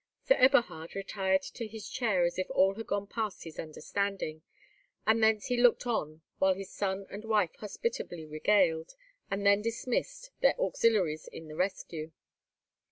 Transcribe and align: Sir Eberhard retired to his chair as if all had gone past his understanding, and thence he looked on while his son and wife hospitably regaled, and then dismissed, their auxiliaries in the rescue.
Sir 0.23 0.33
Eberhard 0.39 0.95
retired 0.95 1.43
to 1.43 1.67
his 1.67 1.87
chair 1.87 2.25
as 2.25 2.39
if 2.39 2.49
all 2.49 2.73
had 2.73 2.87
gone 2.87 3.05
past 3.05 3.43
his 3.43 3.59
understanding, 3.59 4.41
and 5.05 5.21
thence 5.21 5.45
he 5.45 5.61
looked 5.61 5.85
on 5.85 6.23
while 6.39 6.55
his 6.55 6.71
son 6.71 7.05
and 7.11 7.23
wife 7.23 7.53
hospitably 7.59 8.25
regaled, 8.25 8.95
and 9.29 9.45
then 9.45 9.61
dismissed, 9.61 10.31
their 10.39 10.59
auxiliaries 10.59 11.27
in 11.27 11.47
the 11.49 11.55
rescue. 11.55 12.11